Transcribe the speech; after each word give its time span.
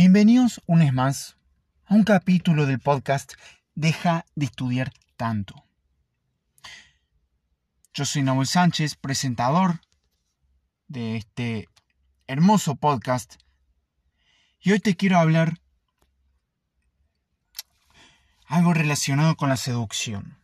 Bienvenidos 0.00 0.62
un 0.66 0.78
vez 0.78 0.92
más 0.92 1.36
a 1.86 1.94
un 1.96 2.04
capítulo 2.04 2.66
del 2.66 2.78
podcast 2.78 3.32
Deja 3.74 4.26
de 4.36 4.44
estudiar 4.44 4.92
tanto. 5.16 5.64
Yo 7.92 8.04
soy 8.04 8.22
Nahuel 8.22 8.46
Sánchez, 8.46 8.94
presentador 8.94 9.80
de 10.86 11.16
este 11.16 11.68
hermoso 12.28 12.76
podcast, 12.76 13.42
y 14.60 14.70
hoy 14.70 14.78
te 14.78 14.94
quiero 14.94 15.18
hablar 15.18 15.58
algo 18.46 18.74
relacionado 18.74 19.34
con 19.34 19.48
la 19.48 19.56
seducción. 19.56 20.38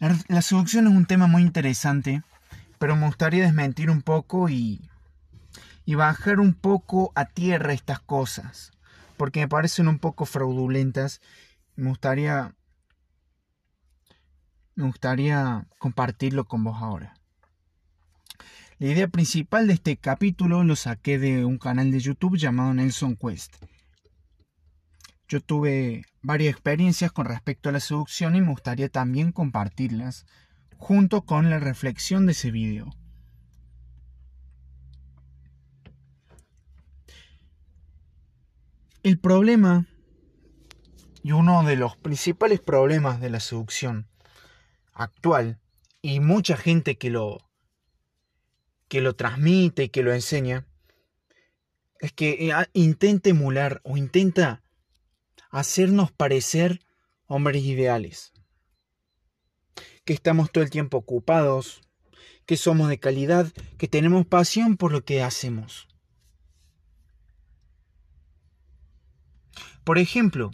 La, 0.00 0.42
seducción 0.42 0.86
es 0.86 0.92
un 0.92 1.06
tema 1.06 1.26
muy 1.26 1.42
interesante, 1.42 2.22
pero 2.78 2.94
me 2.94 3.06
gustaría 3.06 3.42
desmentir 3.42 3.90
un 3.90 4.02
poco 4.02 4.48
y, 4.48 4.80
y 5.84 5.96
bajar 5.96 6.38
un 6.38 6.54
poco 6.54 7.10
a 7.16 7.24
tierra 7.24 7.72
estas 7.72 7.98
cosas, 7.98 8.70
porque 9.16 9.40
me 9.40 9.48
parecen 9.48 9.88
un 9.88 9.98
poco 9.98 10.24
fraudulentas. 10.24 11.20
Me 11.74 11.88
gustaría, 11.88 12.54
me 14.76 14.84
gustaría 14.84 15.66
compartirlo 15.78 16.44
con 16.44 16.62
vos 16.62 16.80
ahora. 16.80 17.14
La 18.78 18.86
idea 18.86 19.08
principal 19.08 19.66
de 19.66 19.72
este 19.72 19.96
capítulo 19.96 20.62
lo 20.62 20.76
saqué 20.76 21.18
de 21.18 21.44
un 21.44 21.58
canal 21.58 21.90
de 21.90 21.98
YouTube 21.98 22.36
llamado 22.36 22.72
Nelson 22.72 23.16
Quest. 23.16 23.56
Yo 25.28 25.42
tuve 25.42 26.06
varias 26.22 26.52
experiencias 26.52 27.12
con 27.12 27.26
respecto 27.26 27.68
a 27.68 27.72
la 27.72 27.80
seducción 27.80 28.34
y 28.34 28.40
me 28.40 28.48
gustaría 28.48 28.88
también 28.88 29.30
compartirlas 29.30 30.24
junto 30.78 31.22
con 31.26 31.50
la 31.50 31.58
reflexión 31.58 32.24
de 32.24 32.32
ese 32.32 32.50
video. 32.50 32.90
El 39.02 39.18
problema 39.18 39.86
y 41.22 41.32
uno 41.32 41.62
de 41.62 41.76
los 41.76 41.96
principales 41.96 42.60
problemas 42.60 43.20
de 43.20 43.28
la 43.28 43.40
seducción 43.40 44.08
actual 44.94 45.60
y 46.00 46.20
mucha 46.20 46.56
gente 46.56 46.96
que 46.96 47.10
lo 47.10 47.38
que 48.88 49.02
lo 49.02 49.14
transmite 49.14 49.84
y 49.84 49.88
que 49.90 50.02
lo 50.02 50.14
enseña 50.14 50.66
es 52.00 52.12
que 52.12 52.48
eh, 52.48 52.54
intenta 52.72 53.28
emular 53.28 53.82
o 53.84 53.98
intenta 53.98 54.62
hacernos 55.50 56.12
parecer 56.12 56.80
hombres 57.26 57.62
ideales. 57.62 58.32
Que 60.04 60.12
estamos 60.12 60.50
todo 60.50 60.64
el 60.64 60.70
tiempo 60.70 60.98
ocupados, 60.98 61.80
que 62.46 62.56
somos 62.56 62.88
de 62.88 62.98
calidad, 62.98 63.52
que 63.76 63.88
tenemos 63.88 64.26
pasión 64.26 64.76
por 64.76 64.92
lo 64.92 65.04
que 65.04 65.22
hacemos. 65.22 65.86
Por 69.84 69.98
ejemplo, 69.98 70.50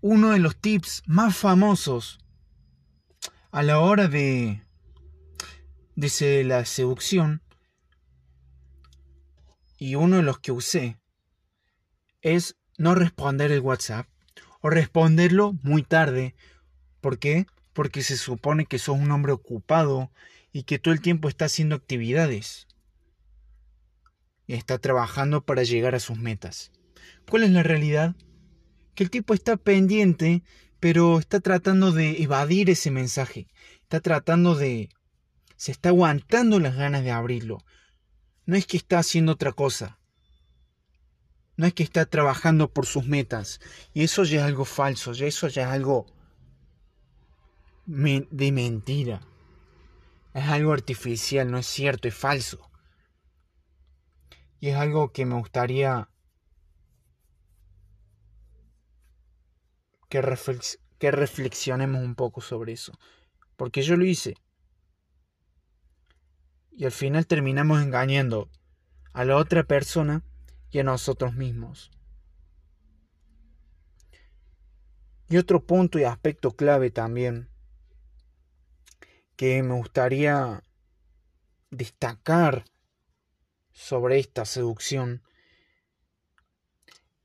uno 0.00 0.30
de 0.30 0.38
los 0.38 0.56
tips 0.56 1.02
más 1.06 1.36
famosos 1.36 2.18
a 3.50 3.62
la 3.62 3.80
hora 3.80 4.08
de, 4.08 4.62
de 5.96 6.44
la 6.44 6.64
seducción 6.64 7.42
y 9.78 9.94
uno 9.94 10.16
de 10.16 10.22
los 10.22 10.38
que 10.38 10.52
usé 10.52 11.00
es 12.22 12.56
no 12.80 12.94
responder 12.94 13.52
el 13.52 13.60
WhatsApp 13.60 14.06
o 14.62 14.70
responderlo 14.70 15.52
muy 15.62 15.82
tarde. 15.82 16.34
¿Por 17.02 17.18
qué? 17.18 17.46
Porque 17.74 18.02
se 18.02 18.16
supone 18.16 18.64
que 18.64 18.78
sos 18.78 18.98
un 18.98 19.10
hombre 19.10 19.32
ocupado 19.32 20.10
y 20.50 20.62
que 20.62 20.78
todo 20.78 20.94
el 20.94 21.02
tiempo 21.02 21.28
está 21.28 21.44
haciendo 21.44 21.74
actividades. 21.74 22.68
Está 24.46 24.78
trabajando 24.78 25.44
para 25.44 25.62
llegar 25.62 25.94
a 25.94 26.00
sus 26.00 26.18
metas. 26.18 26.72
¿Cuál 27.28 27.42
es 27.42 27.50
la 27.50 27.62
realidad? 27.62 28.16
Que 28.94 29.04
el 29.04 29.10
tipo 29.10 29.34
está 29.34 29.58
pendiente, 29.58 30.42
pero 30.80 31.18
está 31.18 31.40
tratando 31.40 31.92
de 31.92 32.22
evadir 32.22 32.70
ese 32.70 32.90
mensaje. 32.90 33.46
Está 33.82 34.00
tratando 34.00 34.54
de... 34.54 34.88
Se 35.56 35.70
está 35.70 35.90
aguantando 35.90 36.58
las 36.58 36.76
ganas 36.76 37.04
de 37.04 37.10
abrirlo. 37.10 37.62
No 38.46 38.56
es 38.56 38.66
que 38.66 38.78
está 38.78 39.00
haciendo 39.00 39.32
otra 39.32 39.52
cosa 39.52 39.99
no 41.56 41.66
es 41.66 41.74
que 41.74 41.82
está 41.82 42.06
trabajando 42.06 42.72
por 42.72 42.86
sus 42.86 43.06
metas. 43.06 43.60
Y 43.92 44.04
eso 44.04 44.24
ya 44.24 44.40
es 44.40 44.44
algo 44.44 44.64
falso, 44.64 45.12
ya 45.12 45.26
eso 45.26 45.48
ya 45.48 45.62
es 45.62 45.68
algo 45.68 46.06
de 47.86 48.52
mentira. 48.52 49.20
Es 50.32 50.48
algo 50.48 50.72
artificial, 50.72 51.50
no 51.50 51.58
es 51.58 51.66
cierto, 51.66 52.08
es 52.08 52.14
falso. 52.14 52.70
Y 54.60 54.68
es 54.68 54.76
algo 54.76 55.12
que 55.12 55.26
me 55.26 55.34
gustaría 55.34 56.08
que, 60.08 60.38
que 60.98 61.10
reflexionemos 61.10 62.02
un 62.02 62.14
poco 62.14 62.40
sobre 62.40 62.72
eso. 62.72 62.92
Porque 63.56 63.82
yo 63.82 63.96
lo 63.96 64.04
hice. 64.04 64.36
Y 66.72 66.84
al 66.84 66.92
final 66.92 67.26
terminamos 67.26 67.82
engañando 67.82 68.48
a 69.12 69.24
la 69.24 69.36
otra 69.36 69.64
persona 69.64 70.22
y 70.70 70.78
a 70.78 70.84
nosotros 70.84 71.34
mismos. 71.34 71.90
Y 75.28 75.36
otro 75.36 75.64
punto 75.64 75.98
y 75.98 76.04
aspecto 76.04 76.52
clave 76.52 76.90
también 76.90 77.48
que 79.36 79.62
me 79.62 79.74
gustaría 79.74 80.62
destacar 81.70 82.64
sobre 83.72 84.18
esta 84.18 84.44
seducción 84.44 85.22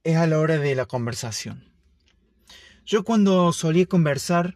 es 0.03 0.16
a 0.17 0.28
la 0.28 0.39
hora 0.39 0.57
de 0.57 0.75
la 0.75 0.85
conversación. 0.85 1.73
Yo 2.85 3.03
cuando 3.03 3.51
solía 3.51 3.88
conversar 3.88 4.55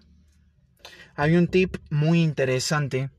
había 1.16 1.40
un 1.40 1.48
tip 1.48 1.78
muy 1.90 2.22
interesante 2.22 3.10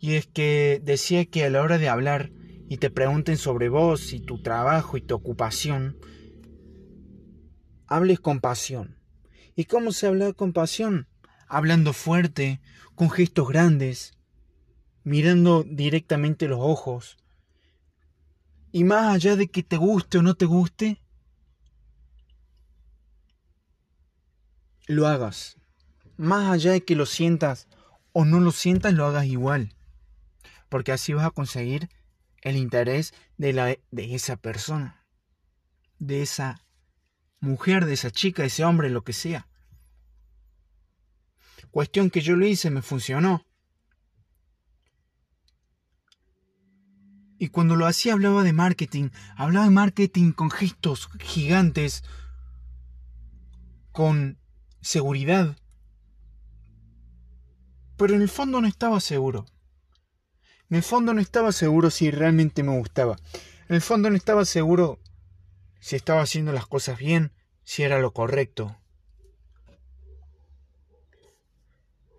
y 0.00 0.16
es 0.16 0.26
que 0.26 0.80
decía 0.82 1.24
que 1.26 1.44
a 1.44 1.50
la 1.50 1.62
hora 1.62 1.78
de 1.78 1.88
hablar 1.88 2.30
y 2.72 2.78
te 2.78 2.88
pregunten 2.88 3.36
sobre 3.36 3.68
vos 3.68 4.14
y 4.14 4.20
tu 4.20 4.40
trabajo 4.40 4.96
y 4.96 5.02
tu 5.02 5.14
ocupación, 5.14 5.98
hables 7.86 8.18
con 8.18 8.40
pasión. 8.40 8.96
¿Y 9.54 9.66
cómo 9.66 9.92
se 9.92 10.06
habla 10.06 10.32
con 10.32 10.54
pasión? 10.54 11.06
Hablando 11.48 11.92
fuerte, 11.92 12.62
con 12.94 13.10
gestos 13.10 13.46
grandes, 13.46 14.14
mirando 15.04 15.64
directamente 15.64 16.48
los 16.48 16.60
ojos. 16.62 17.18
Y 18.70 18.84
más 18.84 19.16
allá 19.16 19.36
de 19.36 19.48
que 19.48 19.62
te 19.62 19.76
guste 19.76 20.16
o 20.16 20.22
no 20.22 20.34
te 20.34 20.46
guste, 20.46 21.02
lo 24.86 25.06
hagas. 25.06 25.58
Más 26.16 26.50
allá 26.50 26.72
de 26.72 26.82
que 26.82 26.96
lo 26.96 27.04
sientas 27.04 27.68
o 28.12 28.24
no 28.24 28.40
lo 28.40 28.50
sientas, 28.50 28.94
lo 28.94 29.04
hagas 29.04 29.26
igual. 29.26 29.74
Porque 30.70 30.92
así 30.92 31.12
vas 31.12 31.26
a 31.26 31.32
conseguir 31.32 31.90
el 32.42 32.56
interés 32.56 33.14
de, 33.38 33.52
la, 33.52 33.66
de 33.90 34.14
esa 34.14 34.36
persona, 34.36 35.06
de 35.98 36.22
esa 36.22 36.66
mujer, 37.40 37.86
de 37.86 37.94
esa 37.94 38.10
chica, 38.10 38.42
de 38.42 38.48
ese 38.48 38.64
hombre, 38.64 38.90
lo 38.90 39.02
que 39.04 39.12
sea. 39.12 39.48
Cuestión 41.70 42.10
que 42.10 42.20
yo 42.20 42.36
lo 42.36 42.46
hice, 42.46 42.70
me 42.70 42.82
funcionó. 42.82 43.46
Y 47.38 47.48
cuando 47.48 47.74
lo 47.74 47.86
hacía 47.86 48.12
hablaba 48.12 48.44
de 48.44 48.52
marketing, 48.52 49.08
hablaba 49.36 49.64
de 49.64 49.72
marketing 49.72 50.32
con 50.32 50.50
gestos 50.50 51.08
gigantes, 51.18 52.04
con 53.90 54.38
seguridad. 54.80 55.56
Pero 57.96 58.14
en 58.14 58.22
el 58.22 58.28
fondo 58.28 58.60
no 58.60 58.68
estaba 58.68 59.00
seguro. 59.00 59.46
En 60.72 60.76
el 60.76 60.82
fondo 60.82 61.12
no 61.12 61.20
estaba 61.20 61.52
seguro 61.52 61.90
si 61.90 62.10
realmente 62.10 62.62
me 62.62 62.74
gustaba. 62.78 63.18
En 63.68 63.74
el 63.74 63.82
fondo 63.82 64.08
no 64.08 64.16
estaba 64.16 64.46
seguro 64.46 65.00
si 65.80 65.96
estaba 65.96 66.22
haciendo 66.22 66.50
las 66.50 66.66
cosas 66.66 66.98
bien, 66.98 67.30
si 67.62 67.82
era 67.82 67.98
lo 67.98 68.14
correcto. 68.14 68.74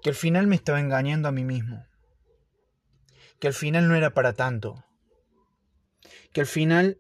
Que 0.04 0.12
al 0.12 0.16
final 0.16 0.46
me 0.46 0.56
estaba 0.56 0.80
engañando 0.80 1.28
a 1.28 1.32
mí 1.32 1.44
mismo. 1.44 1.84
Que 3.40 3.48
al 3.48 3.56
final 3.56 3.88
no 3.88 3.96
era 3.96 4.14
para 4.14 4.34
tanto. 4.34 4.86
Que 6.32 6.42
al 6.42 6.48
final 6.48 7.00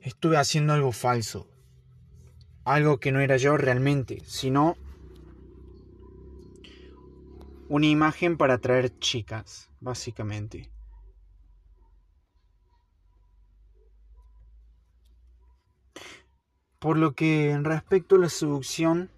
estuve 0.00 0.38
haciendo 0.38 0.72
algo 0.72 0.92
falso. 0.92 1.46
Algo 2.64 3.00
que 3.00 3.12
no 3.12 3.20
era 3.20 3.36
yo 3.36 3.58
realmente, 3.58 4.22
sino 4.24 4.78
una 7.70 7.86
imagen 7.86 8.36
para 8.36 8.54
atraer 8.54 8.98
chicas, 8.98 9.70
básicamente. 9.78 10.72
Por 16.80 16.98
lo 16.98 17.14
que 17.14 17.56
respecto 17.62 18.16
a 18.16 18.18
la 18.18 18.28
seducción, 18.28 19.08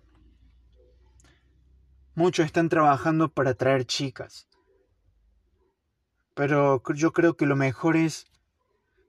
muchos 2.15 2.45
están 2.45 2.69
trabajando 2.69 3.31
para 3.31 3.53
atraer 3.53 3.87
chicas. 3.87 4.47
Pero 6.35 6.83
yo 6.95 7.15
creo 7.15 7.39
que 7.39 7.47
lo 7.47 7.57
mejor 7.57 7.97
es 7.97 8.27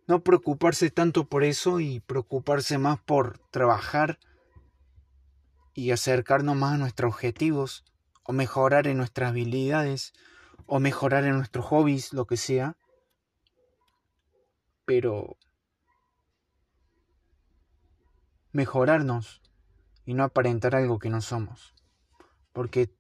no 0.08 0.24
preocuparse 0.24 0.90
tanto 0.90 1.26
por 1.26 1.44
eso 1.44 1.82
y 1.82 2.00
preocuparse 2.00 2.78
más 2.78 2.98
por 3.02 3.40
trabajar 3.52 4.20
y 5.74 5.92
acercarnos 5.92 6.56
más 6.56 6.76
a 6.76 6.78
nuestros 6.78 7.12
objetivos 7.12 7.84
o 8.24 8.34
mejorar 8.34 8.88
en 8.88 8.98
nuestras 8.98 9.30
habilidades 9.30 10.14
o 10.66 10.80
mejorar 10.80 11.26
en 11.26 11.38
nuestros 11.38 11.66
hobbies, 11.66 12.14
lo 12.14 12.26
que 12.26 12.38
sea. 12.38 12.78
Pero 14.86 15.38
mejorarnos 18.52 19.42
y 20.06 20.14
no 20.14 20.24
aparentar 20.24 20.76
algo 20.76 21.00
que 21.00 21.10
no 21.10 21.22
somos. 21.22 21.74
Porque 22.54 22.94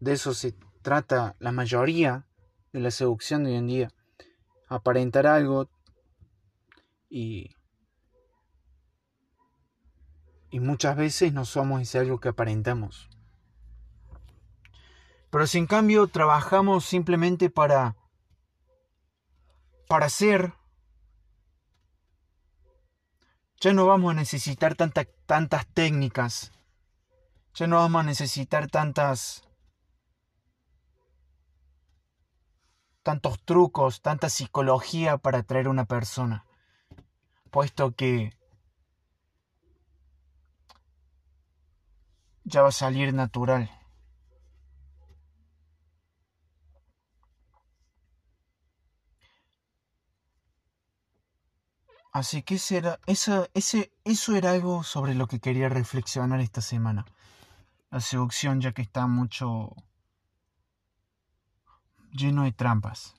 de 0.00 0.12
eso 0.12 0.34
se 0.34 0.54
trata 0.82 1.36
la 1.38 1.52
mayoría 1.52 2.26
de 2.72 2.80
la 2.80 2.90
seducción 2.90 3.44
de 3.44 3.50
hoy 3.50 3.56
en 3.56 3.66
día. 3.66 3.92
Aparentar 4.68 5.26
algo 5.26 5.68
y, 7.08 7.54
y 10.50 10.60
muchas 10.60 10.96
veces 10.96 11.32
no 11.32 11.44
somos 11.44 11.82
ese 11.82 11.98
algo 11.98 12.20
que 12.20 12.28
aparentamos. 12.28 13.13
Pero 15.34 15.48
si 15.48 15.58
en 15.58 15.66
cambio 15.66 16.06
trabajamos 16.06 16.84
simplemente 16.84 17.50
para 17.50 17.96
para 19.88 20.08
ser 20.08 20.52
ya 23.56 23.72
no 23.72 23.84
vamos 23.84 24.12
a 24.12 24.14
necesitar 24.14 24.76
tantas 24.76 25.66
técnicas. 25.74 26.52
Ya 27.52 27.66
no 27.66 27.78
vamos 27.78 28.02
a 28.02 28.04
necesitar 28.04 28.70
tantas 28.70 29.42
tantos 33.02 33.44
trucos, 33.44 34.02
tanta 34.02 34.28
psicología 34.28 35.18
para 35.18 35.38
atraer 35.38 35.66
a 35.66 35.70
una 35.70 35.84
persona. 35.84 36.46
Puesto 37.50 37.90
que 37.90 38.30
ya 42.44 42.62
va 42.62 42.68
a 42.68 42.70
salir 42.70 43.12
natural. 43.12 43.68
Así 52.14 52.44
que 52.44 52.54
ese 52.54 52.80
eso, 53.06 53.48
ese, 53.54 53.92
eso 54.04 54.36
era 54.36 54.52
algo 54.52 54.84
sobre 54.84 55.16
lo 55.16 55.26
que 55.26 55.40
quería 55.40 55.68
reflexionar 55.68 56.40
esta 56.40 56.60
semana. 56.60 57.04
La 57.90 58.00
seducción, 58.00 58.60
ya 58.60 58.70
que 58.70 58.82
está 58.82 59.08
mucho 59.08 59.74
lleno 62.12 62.44
de 62.44 62.52
trampas. 62.52 63.16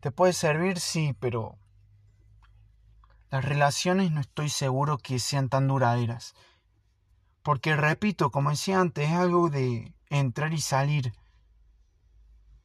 Te 0.00 0.10
puede 0.10 0.32
servir, 0.32 0.80
sí, 0.80 1.14
pero 1.20 1.58
las 3.28 3.44
relaciones 3.44 4.10
no 4.10 4.22
estoy 4.22 4.48
seguro 4.48 4.96
que 4.96 5.18
sean 5.18 5.50
tan 5.50 5.68
duraderas. 5.68 6.34
Porque, 7.42 7.76
repito, 7.76 8.30
como 8.30 8.48
decía 8.48 8.80
antes, 8.80 9.10
es 9.10 9.14
algo 9.14 9.50
de 9.50 9.92
entrar 10.08 10.54
y 10.54 10.62
salir. 10.62 11.12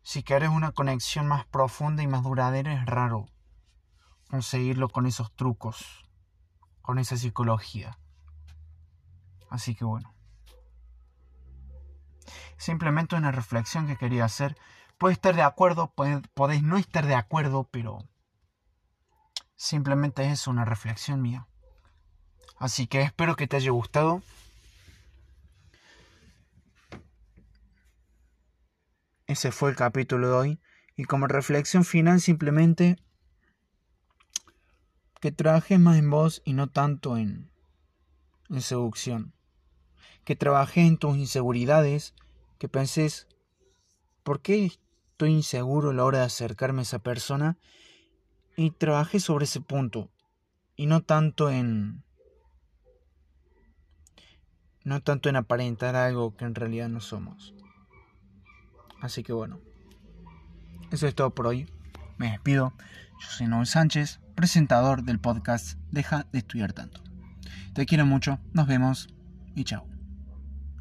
Si 0.03 0.23
quieres 0.23 0.49
una 0.49 0.71
conexión 0.71 1.27
más 1.27 1.45
profunda 1.45 2.03
y 2.03 2.07
más 2.07 2.23
duradera, 2.23 2.73
es 2.73 2.85
raro 2.85 3.27
conseguirlo 4.29 4.89
con 4.89 5.05
esos 5.05 5.31
trucos, 5.35 6.05
con 6.81 6.97
esa 6.99 7.17
psicología. 7.17 7.97
Así 9.49 9.75
que 9.75 9.83
bueno. 9.83 10.13
Simplemente 12.57 13.15
una 13.15 13.31
reflexión 13.31 13.87
que 13.87 13.97
quería 13.97 14.25
hacer. 14.25 14.57
Puedes 14.97 15.17
estar 15.17 15.35
de 15.35 15.41
acuerdo, 15.41 15.93
podéis 16.33 16.63
no 16.63 16.77
estar 16.77 17.05
de 17.05 17.15
acuerdo, 17.15 17.67
pero 17.71 17.99
simplemente 19.55 20.29
es 20.29 20.47
una 20.47 20.63
reflexión 20.63 21.21
mía. 21.21 21.47
Así 22.57 22.87
que 22.87 23.01
espero 23.01 23.35
que 23.35 23.47
te 23.47 23.57
haya 23.57 23.71
gustado. 23.71 24.21
Ese 29.31 29.53
fue 29.53 29.69
el 29.69 29.77
capítulo 29.77 30.27
de 30.27 30.33
hoy. 30.33 30.59
Y 30.97 31.05
como 31.05 31.25
reflexión 31.25 31.85
final 31.85 32.19
simplemente 32.19 32.97
que 35.21 35.31
trabajes 35.31 35.79
más 35.79 35.97
en 35.97 36.09
vos 36.09 36.41
y 36.43 36.51
no 36.51 36.67
tanto 36.67 37.15
en, 37.15 37.49
en 38.49 38.61
seducción. 38.61 39.31
Que 40.25 40.35
trabajes 40.35 40.85
en 40.85 40.97
tus 40.97 41.15
inseguridades, 41.15 42.13
que 42.57 42.67
penses, 42.67 43.29
¿por 44.23 44.41
qué 44.41 44.65
estoy 44.65 45.31
inseguro 45.31 45.91
a 45.91 45.93
la 45.93 46.03
hora 46.03 46.17
de 46.19 46.25
acercarme 46.25 46.81
a 46.81 46.83
esa 46.83 46.99
persona? 46.99 47.57
Y 48.57 48.71
trabajes 48.71 49.23
sobre 49.23 49.45
ese 49.45 49.61
punto. 49.61 50.09
Y 50.75 50.87
no 50.87 51.03
tanto 51.03 51.49
en... 51.49 52.03
No 54.83 55.01
tanto 55.01 55.29
en 55.29 55.37
aparentar 55.37 55.95
algo 55.95 56.35
que 56.35 56.43
en 56.43 56.53
realidad 56.53 56.89
no 56.89 56.99
somos. 56.99 57.53
Así 59.01 59.23
que 59.23 59.33
bueno, 59.33 59.59
eso 60.91 61.07
es 61.07 61.15
todo 61.15 61.33
por 61.33 61.47
hoy. 61.47 61.67
Me 62.17 62.31
despido. 62.31 62.73
Yo 63.19 63.27
soy 63.27 63.47
Noel 63.47 63.67
Sánchez, 63.67 64.19
presentador 64.35 65.03
del 65.03 65.19
podcast 65.19 65.77
Deja 65.91 66.27
de 66.31 66.39
estudiar 66.39 66.73
tanto. 66.73 67.01
Te 67.73 67.85
quiero 67.85 68.05
mucho, 68.05 68.39
nos 68.53 68.67
vemos 68.67 69.07
y 69.55 69.63
chao. 69.63 69.90